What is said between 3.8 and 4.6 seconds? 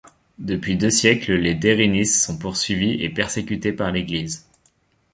l'Église.